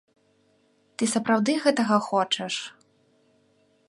[1.01, 2.55] Ты сапраўды гэтага хочаш?